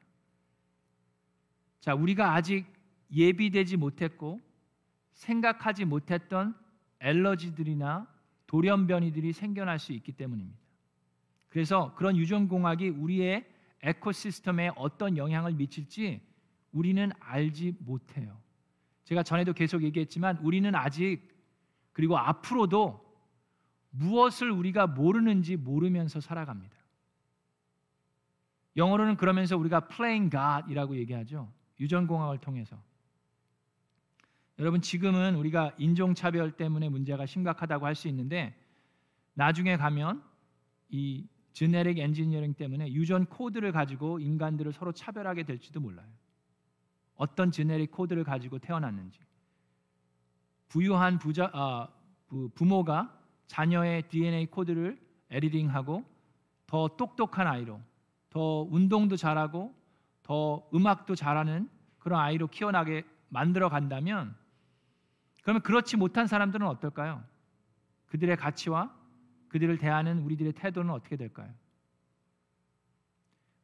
[1.81, 2.67] 자, 우리가 아직
[3.11, 4.41] 예비되지 못했고
[5.12, 6.55] 생각하지 못했던
[7.01, 8.07] allergy들이나
[8.47, 10.59] 돌연변이들이 생겨날 수 있기 때문입니다.
[11.49, 13.47] 그래서 그런 유전공학이 우리의
[13.83, 16.21] 에코시스템에 어떤 영향을 미칠지
[16.73, 18.37] 우리는 알지 못해요.
[19.05, 21.23] 제가 전에도 계속 얘기했지만 우리는 아직
[21.93, 23.07] 그리고 앞으로도
[23.91, 26.77] 무엇을 우리가 모르는지 모르면서 살아갑니다.
[28.77, 31.51] 영어로는 그러면서 우리가 playing God이라고 얘기하죠.
[31.81, 32.77] 유전공학을 통해서.
[34.59, 38.55] 여러분 지금은 우리가 인종차별 때문에 문제가 심각하다고 할 수 있는데
[39.35, 40.23] 나중에 가면
[40.88, 46.07] 이 genetic engineering 때문에 유전 코드를 가지고 인간들을 서로 차별하게 될지도 몰라요.
[47.14, 49.21] 어떤 genetic code를 가지고 태어났는지.
[50.69, 51.88] 부유한 부자 아,
[52.29, 56.05] 부, 모가 자녀의 DNA 코드를 에디팅하고
[56.67, 57.81] 더 똑똑한 아이로
[58.31, 59.75] 더 운동도 잘하고
[60.29, 64.37] 더 음악도 잘하는 그런 아이로 키워나게 만들어 간다면
[65.43, 67.25] 그러면 그렇지 못한 사람들은 어떨까요?
[68.09, 68.95] 그들의 가치와
[69.49, 71.51] 그들을 대하는 우리들의 태도는 어떻게 될까요?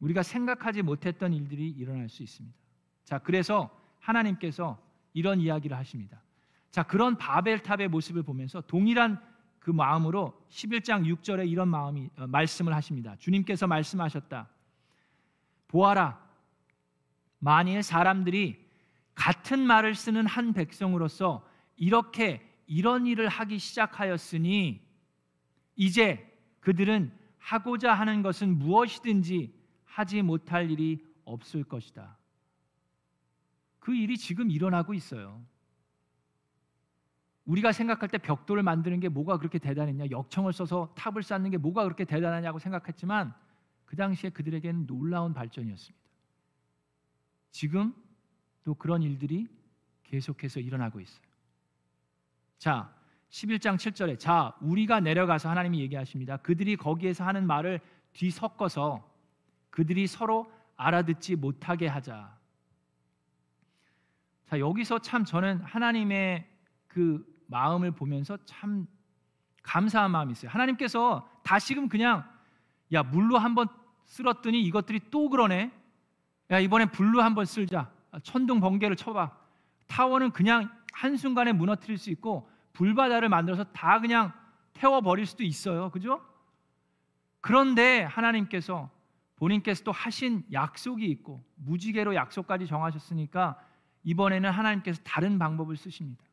[0.01, 2.57] 우리가 생각하지 못했던 일들이 일어날 수 있습니다.
[3.05, 6.23] 자, 그래서 하나님께서 이런 이야기를 하십니다.
[6.71, 9.21] 자, 그런 바벨탑의 모습을 보면서 동일한
[9.59, 13.17] 그 마음으로 11장 6절에 이런 마음이 어, 말씀을 하십니다.
[13.17, 14.49] 주님께서 말씀하셨다.
[15.69, 16.24] 보아라.
[17.45, 18.59] 만일 사람들이
[19.15, 24.83] 같은 말을 쓰는 한 백성으로서 이렇게 이런 일을 하기 시작하였으니
[25.77, 26.27] 이제
[26.61, 29.55] 그들은 하고자 하는 것은 무엇이든지
[29.85, 32.17] 하지 못할 일이 없을 것이다.
[33.79, 35.45] 그 일이 지금 일어나고 있어요.
[37.45, 41.85] 우리가 생각할 때 벽돌을 만드는 게 뭐가 그렇게 대단했냐, 역청을 써서 탑을 쌓는 게 뭐가
[41.85, 43.35] 그렇게 대단하냐고 생각했지만
[43.85, 46.04] 그 당시에 그들에게는 놀라운 발전이었습니다.
[47.55, 47.95] 지금
[48.65, 49.47] 또 그런 일들이
[50.03, 51.25] 계속해서 일어나고 있어요.
[52.59, 52.93] 자,
[53.31, 56.37] 11장 7절에 자, 우리가 내려가서 하나님이 얘기하십니다.
[56.39, 57.81] 그들이 거기에서 하는 말을
[58.13, 59.09] 뒤섞어서
[59.71, 62.37] 그들이 서로 알아듣지 못하게 하자.
[64.47, 66.51] 자, 여기서 참 저는 하나님의
[66.89, 68.89] 그 마음을 보면서 참
[69.63, 70.51] 감사한 마음이 있어요.
[70.51, 72.29] 하나님께서 다시금 그냥
[72.93, 73.69] 야 물로 한번
[74.07, 75.84] 쓸었더니 이것들이 또 그러네.
[76.51, 77.91] 야 이번엔 불로 한번 쓸자.
[78.23, 79.31] 천둥 번개를 쳐봐.
[79.87, 84.33] 타워는 그냥 한 순간에 무너뜨릴 수 있고 불바다를 만들어서 다 그냥
[84.73, 85.91] 태워 버릴 수도 있어요.
[85.91, 86.21] 그죠?
[87.41, 88.91] 그런데 하나님께서
[89.37, 93.59] 본인께서 또 하신 약속이 있고 무지개로 약속까지 정하셨으니까
[94.05, 96.25] 이번에는 하나님께서 다른 방법을 쓰십니다.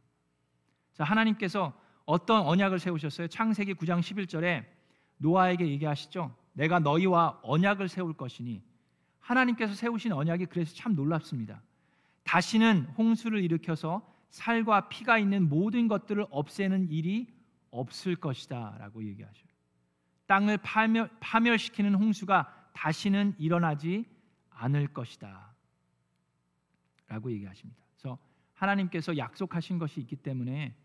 [0.94, 1.74] 자, 하나님께서
[2.06, 3.28] 어떤 언약을 세우셨어요?
[3.28, 4.66] 창세기 9장 11절에
[5.18, 6.36] 노아에게 얘기하시죠.
[6.54, 8.62] 내가 너희와 언약을 세울 것이니
[9.22, 11.62] 하나님께서 세우신 언약이 그래서 참 놀랍습니다.
[12.24, 17.28] 다시는 홍수를 일으켜서 살과 피가 있는 모든 것들을 없애는 일이
[17.70, 19.52] 없을 것이다라고 얘기하셔요.
[20.28, 24.06] 땅을 파멸, 파멸시키는 홍수가 다시는 일어나지
[24.50, 25.54] 않을 것이다.
[27.08, 27.82] 라고 얘기하십니다.
[27.92, 28.18] 그래서
[28.54, 30.76] 하나님께서 약속하신 것이 있기 때문에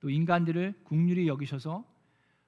[0.00, 1.84] 또 인간들을 국률이 여기셔서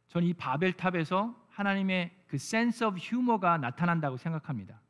[0.08, 4.80] 저는 이 바벨탑에서 하나님의 그 sense of humor가 나타난다고 생각합니다.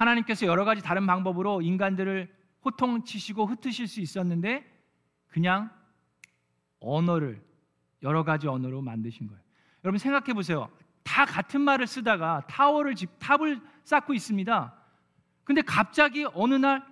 [0.00, 2.28] 하나님께서 여러 가지 다른 방법으로 인간들을
[2.64, 4.64] 호통치시고 흩으실 수 있었는데
[5.28, 5.70] 그냥
[6.80, 7.42] 언어를
[8.02, 9.42] 여러 가지 언어로 만드신 거예요.
[9.84, 10.70] 여러분 생각해 보세요.
[11.02, 14.74] 다 같은 말을 쓰다가 타워를 집 탑을 쌓고 있습니다.
[15.44, 16.82] 근데 갑자기 어느 날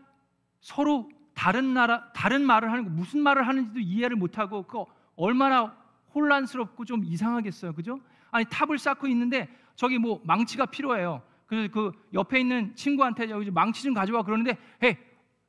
[0.61, 4.85] 서로 다른 나라 다른 말을 하는 거 무슨 말을 하는지도 이해를 못 하고 그
[5.16, 5.75] 얼마나
[6.14, 7.73] 혼란스럽고 좀 이상하겠어요.
[7.73, 8.01] 그죠?
[8.31, 11.23] 아니 탑을 쌓고 있는데 저기 뭐 망치가 필요해요.
[11.49, 14.97] 그래서 그 옆에 있는 친구한테 여기 망치 좀 가져와 그러는데 에이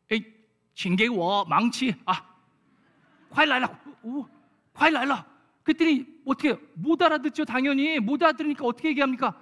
[0.10, 0.26] 에이
[0.74, 2.26] 징계워 망치 아
[3.30, 4.26] 과일 날라 오
[4.74, 5.26] 과일 날라
[5.62, 9.36] 그랬더니 어떻게 못 알아듣죠 당연히 못 알아들으니까 어떻게 얘기합니까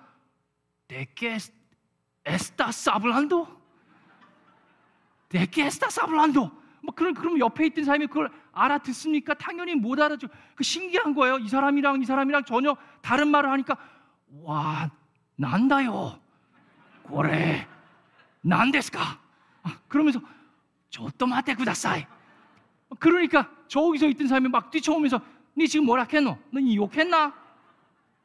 [0.87, 1.37] 내게
[2.25, 3.47] 에스타 사블란도
[5.29, 9.33] 내게 에스타 사블란도 뭐 그런 그럼 옆에 있던 사람이 그걸 알아듣습니까?
[9.35, 10.27] 당연히 못 알아죠.
[10.55, 11.37] 그 신기한 거예요.
[11.37, 13.77] 이 사람이랑 이 사람이랑 전혀 다른 말을 하니까
[14.41, 14.89] 와
[15.35, 16.19] 난다요.
[17.06, 17.66] 고래
[18.42, 19.00] 난데스까?
[19.62, 20.20] 아, 그러면서
[20.90, 22.06] 저또 마테 구다사이.
[22.98, 25.20] 그러니까 저기서 있던 사람이 막 뛰쳐오면서
[25.56, 26.36] 니 지금 뭐라 했노?
[26.50, 27.32] 너니 욕했나?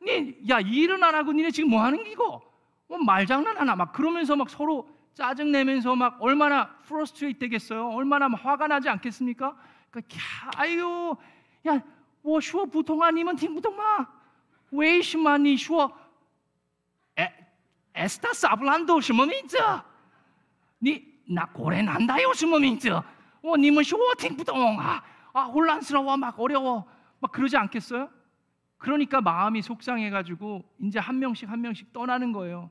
[0.01, 2.41] 니야 일은 안 하고 니네 지금 뭐 하는 기고?
[2.87, 3.75] 뭐 말장난하나?
[3.75, 7.89] 막 그러면서 막 서로 짜증 내면서 막 얼마나 프로스트레이트 되겠어요?
[7.89, 9.55] 얼마나 화가 나지 않겠습니까?
[9.89, 10.17] 그러니까
[10.57, 11.15] 아유
[11.67, 11.81] 야,
[12.21, 14.07] 我说普通话你们听不懂吗？
[14.71, 16.00] 为什么你说에스타
[18.33, 19.57] 사블란도什么名字？
[20.79, 22.89] 你那果然难道有什么名字？
[23.41, 25.03] 我你们说我听不懂啊！
[25.33, 26.85] 아, 혼란스러워 막 어려워
[27.19, 28.09] 막 그러지 않겠어요?
[28.77, 32.69] 그러니까 마음이 속상해가지고 이제 한 명씩 한 명씩 떠나는 거예요.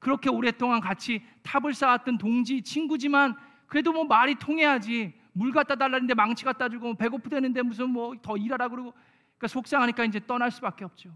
[0.00, 6.44] 그렇게 오랫동안 같이 탑을 쌓았던 동지 친구지만 그래도 뭐 말이 통해야지 물 갖다 달라는데 망치
[6.44, 11.10] 갖다 주고 배고프다는데 무슨 뭐 더 일하라 그러고 그러니까 속상하니까 이제 떠날 수밖에 없죠.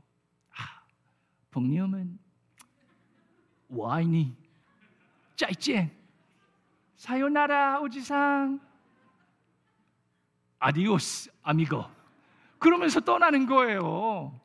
[0.52, 0.82] 아,
[1.50, 2.18] 복님은
[3.75, 4.35] 와이니
[5.35, 5.91] 짜이젠
[6.95, 8.59] 사요나라 오지상
[10.59, 11.83] 아디오스 아미고
[12.63, 14.39] 그러면서 떠나는 거예요.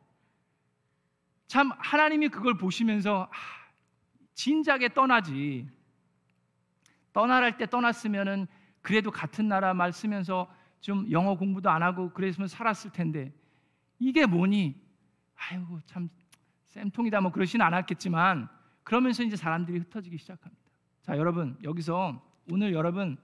[1.47, 3.37] 참 하나님이 그걸 보시면서 아,
[4.35, 5.69] 진작에 떠나지.
[7.13, 8.49] 떠나랄 때 떠났으면은
[8.83, 13.33] 그래도 같은 나라 말 쓰면서 좀 영어 공부도 안 하고 그랬으면 살았을 텐데
[14.01, 14.75] 이게 뭐니?
[15.37, 16.09] 아이고 참
[16.67, 18.49] 쌤통이다 뭐 그러진 않았겠지만
[18.89, 20.63] 그러면서 이제 사람들이 흩어지기 시작합니다.
[21.03, 23.19] 자 여러분 여기서 오늘 여러분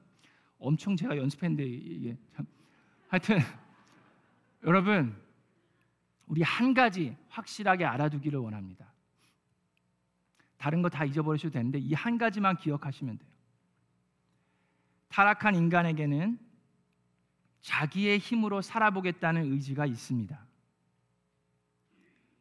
[0.58, 2.46] 엄청 제가 연습했는데 이게 참
[3.08, 3.38] 하여튼
[4.62, 5.16] 여러분
[6.26, 8.92] 우리 한 가지 확실하게 알아두기를 원합니다.
[10.58, 13.30] 다른 거 다 잊어버리셔도 되는데 이 한 가지만 기억하시면 돼요.
[15.08, 16.38] 타락한 인간에게는
[17.62, 20.46] 자기의 힘으로 살아보겠다는 의지가 있습니다.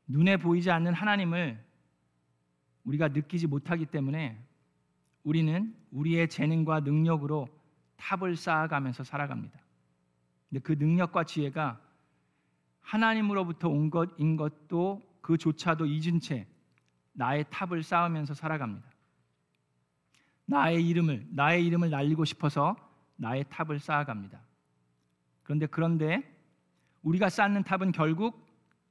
[0.07, 1.63] 눈에 보이지 않는 하나님을
[2.83, 4.41] 우리가 느끼지 못하기 때문에
[5.23, 7.47] 우리는 우리의 재능과 능력으로
[7.97, 9.59] 탑을 쌓아가면서 살아갑니다.
[10.49, 11.79] 근데 그 능력과 지혜가
[12.81, 16.45] 하나님으로부터 온 것인 것도 그조차도 잊은 채
[17.13, 18.85] 나의 탑을 쌓으면서 살아갑니다.
[20.45, 22.75] 나의 이름을 나의 이름을 날리고 싶어서
[23.15, 24.41] 나의 탑을 쌓아갑니다.
[25.43, 26.33] 그런데 그런데
[27.03, 28.45] 우리가 쌓는 탑은 결국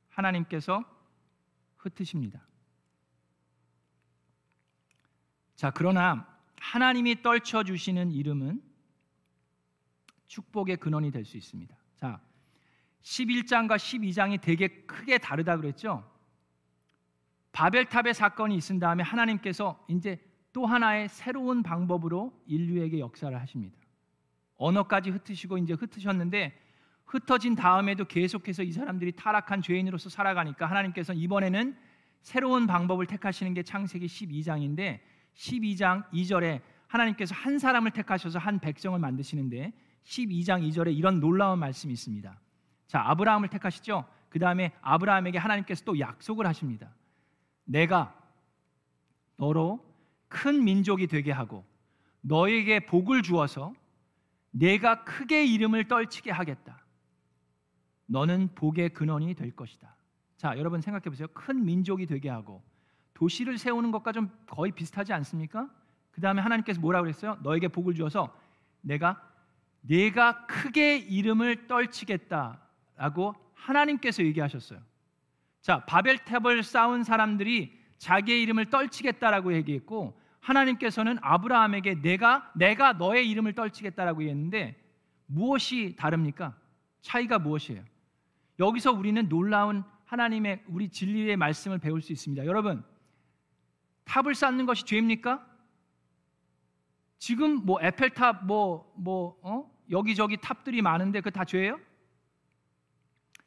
[0.09, 0.85] 하나님께서
[1.77, 2.41] 흩으십니다.
[5.63, 6.27] 자, 그러나
[6.59, 8.61] 하나님이 떨쳐 주시는 이름은
[10.27, 11.73] 축복의 근원이 될 수 있습니다.
[11.95, 12.21] 자,
[13.05, 16.03] 11장과 12장이 되게 크게 다르다 그랬죠?
[17.53, 20.21] 바벨탑의 사건이 있은 다음에 하나님께서 이제
[20.53, 23.79] 또 하나의 새로운 방법으로 인류에게 역사를 하십니다.
[24.57, 26.59] 언어까지 흩으시고 이제 흩으셨는데
[27.07, 31.79] 흩어진 다음에도 계속해서 이 사람들이 타락한 죄인으로서 살아가니까 하나님께서 이번에는
[32.21, 39.73] 새로운 방법을 택하시는 게 창세기 12장인데 12장 2절에 하나님께서 한 사람을 택하셔서 한 백성을 만드시는데
[40.05, 42.39] 12장 2절에 이런 놀라운 말씀이 있습니다.
[42.87, 44.05] 자, 아브라함을 택하시죠.
[44.29, 46.95] 그 다음에 아브라함에게 하나님께서 또 약속을 하십니다.
[47.65, 48.19] 내가
[49.37, 49.85] 너로
[50.29, 51.65] 큰 민족이 되게 하고
[52.21, 53.75] 너에게 복을 주어서
[54.51, 56.85] 내가 크게 이름을 떨치게 하겠다.
[58.07, 59.97] 너는 복의 근원이 될 것이다.
[60.37, 61.29] 자, 여러분 생각해 보세요.
[61.29, 62.63] 큰 민족이 되게 하고
[63.15, 65.69] 도시를 세우는 것과 좀 거의 비슷하지 않습니까?
[66.11, 67.39] 그 다음에 하나님께서 뭐라고 그랬어요?
[67.43, 68.35] 너에게 복을 주어서
[68.81, 69.21] 내가
[69.81, 74.81] 내가 크게 이름을 떨치겠다라고 하나님께서 얘기하셨어요.
[75.61, 84.23] 자, 바벨탑을 쌓은 사람들이 자기의 이름을 떨치겠다라고 얘기했고 하나님께서는 아브라함에게 내가 내가 너의 이름을 떨치겠다라고
[84.23, 84.77] 얘기했는데
[85.27, 86.55] 무엇이 다릅니까?
[87.01, 87.83] 차이가 무엇이에요?
[88.59, 92.45] 여기서 우리는 놀라운 하나님의 우리 진리의 말씀을 배울 수 있습니다.
[92.45, 92.85] 여러분,
[94.05, 95.47] 탑을 쌓는 것이 죄입니까?
[97.19, 99.71] 지금 뭐 에펠탑 뭐뭐 뭐, 어?
[99.91, 101.79] 여기저기 탑들이 많은데 그 다 죄예요?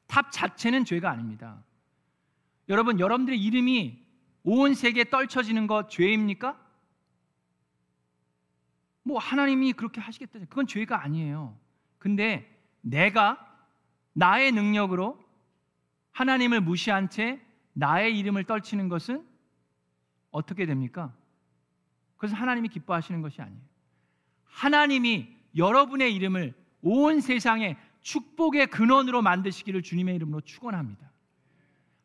[0.07, 1.63] 탑 자체는 죄가 아닙니다.
[2.69, 4.03] 여러분, 여러분들의 이름이
[4.43, 6.59] 온 세계에 떨쳐지는 것 죄입니까?
[9.03, 10.39] 뭐 하나님이 그렇게 하시겠다.
[10.49, 11.57] 그건 죄가 아니에요.
[11.97, 12.49] 근데
[12.81, 13.39] 내가
[14.13, 15.23] 나의 능력으로
[16.11, 17.41] 하나님을 무시한 채
[17.73, 19.27] 나의 이름을 떨치는 것은
[20.35, 21.13] 어떻게 됩니까?
[22.17, 23.61] 그래서 하나님이 기뻐하시는 것이 아니에요.
[24.45, 31.09] 하나님이 여러분의 이름을 온 세상에 축복의 근원으로 만드시기를 주님의 이름으로 축원합니다.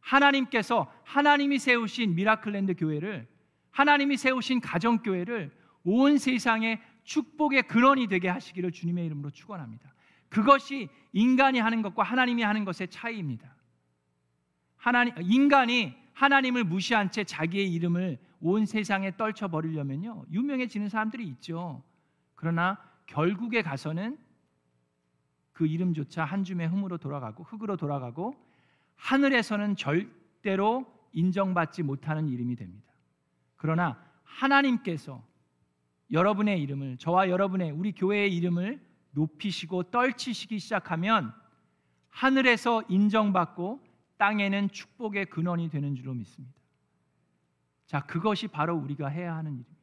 [0.01, 3.29] 하나님께서 하나님이 세우신 미라클랜드 교회를
[3.71, 5.53] 하나님이 세우신 가정 교회를
[5.85, 9.93] 온 세상에 축복의 근원이 되게 하시기를 주님의 이름으로 축원합니다.
[10.29, 13.53] 그것이 인간이 하는 것과 하나님이 하는 것의 차이입니다.
[14.77, 20.27] 하나님 인간이 하나님을 무시한 채 자기의 이름을 온 세상에 떨쳐 버리려면요.
[20.31, 21.83] 유명해지는 사람들이 있죠.
[22.35, 24.19] 그러나 결국에 가서는
[25.53, 28.35] 그 이름조차 한 줌의 흠으로 돌아가고 흙으로 돌아가고
[28.97, 32.93] 하늘에서는 절대로 인정받지 못하는 이름이 됩니다.
[33.57, 35.25] 그러나 하나님께서
[36.13, 38.79] 여러분의 이름을 저와 여러분의 우리 교회의 이름을
[39.13, 41.33] 높이시고 떨치시기 시작하면
[42.11, 43.90] 하늘에서 인정받고
[44.21, 46.55] 땅에는 축복의 근원이 되는 줄로 믿습니다.
[47.87, 49.81] 자, 그것이 바로 우리가 해야 하는 일입니다.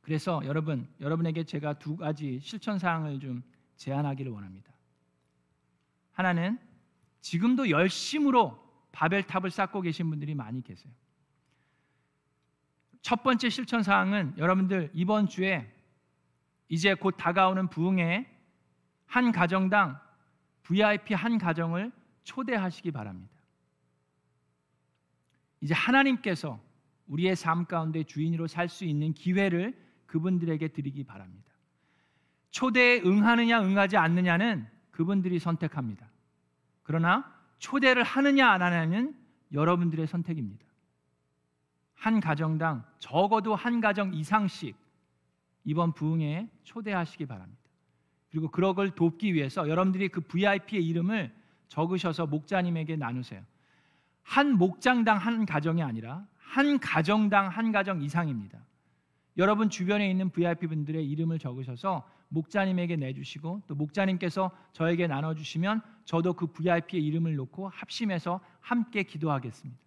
[0.00, 3.42] 그래서 여러분, 여러분에게 제가 두 가지 실천 사항을 좀
[3.76, 4.72] 제안하기를 원합니다.
[6.12, 6.60] 하나는
[7.22, 8.56] 지금도 열심으로
[8.92, 10.92] 바벨탑을 쌓고 계신 분들이 많이 계세요.
[13.02, 15.74] 첫 번째 실천 사항은 여러분들 이번 주에
[16.68, 18.30] 이제 곧 다가오는 부흥에
[19.06, 20.00] 한 가정당
[20.70, 21.90] VIP 한 가정을
[22.22, 23.34] 초대하시기 바랍니다.
[25.60, 26.60] 이제 하나님께서
[27.08, 31.50] 우리의 삶 가운데 주인으로 살 수 있는 기회를 그분들에게 드리기 바랍니다.
[32.50, 36.08] 초대에 응하느냐 응하지 않느냐는 그분들이 선택합니다.
[36.84, 39.16] 그러나 초대를 하느냐 안 하느냐는
[39.52, 40.64] 여러분들의 선택입니다.
[41.94, 44.76] 한 가정당 적어도 한 가정 이상씩
[45.64, 47.59] 이번 부흥에 초대하시기 바랍니다.
[48.30, 51.34] 그리고 그걸 돕기 위해서 여러분들이 그 VIP의 이름을
[51.68, 53.42] 적으셔서 목자님에게 나누세요.
[54.22, 58.58] 한 목장당 한 가정이 아니라 한 가정당 한 가정 이상입니다.
[59.36, 66.46] 여러분 주변에 있는 VIP 분들의 이름을 적으셔서 목자님에게 내주시고 또 목자님께서 저에게 나눠주시면 저도 그
[66.46, 69.80] VIP의 이름을 놓고 합심해서 함께 기도하겠습니다.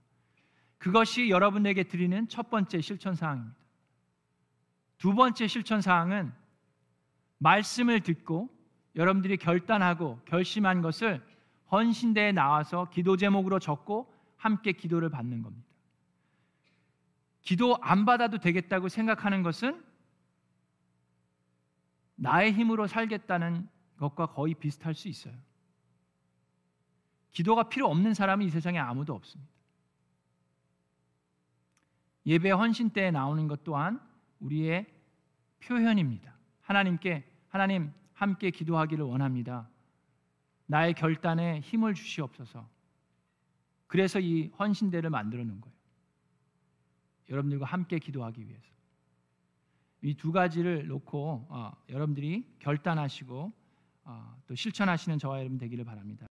[0.77, 3.55] 그것이 여러분에게 드리는 첫 번째 실천 사항입니다.
[4.97, 6.33] 두 번째 실천 사항은
[7.43, 8.49] 말씀을 듣고
[8.95, 11.21] 여러분들이 결단하고 결심한 것을
[11.71, 15.67] 헌신대에 나와서 기도 제목으로 적고 함께 기도를 받는 겁니다.
[17.41, 19.83] 기도 안 받아도 되겠다고 생각하는 것은
[22.15, 25.33] 나의 힘으로 살겠다는 것과 거의 비슷할 수 있어요.
[27.31, 29.51] 기도가 필요 없는 사람이 이 세상에 아무도 없습니다.
[32.25, 33.99] 예배 헌신 때에 나오는 것 또한
[34.39, 34.85] 우리의
[35.61, 36.33] 표현입니다.
[36.61, 39.69] 하나님께 하나님 함께 기도하기를 원합니다.
[40.65, 42.67] 나의 결단에 힘을 주시옵소서.
[43.85, 45.75] 그래서 이 헌신대를 만들어 놓은 거예요.
[47.29, 48.73] 여러분들과 함께 기도하기 위해서.
[50.01, 53.53] 이 두 가지를 놓고 어, 여러분들이 결단하시고
[54.05, 56.25] 어, 또 실천하시는 저와 여러분 되기를 바랍니다.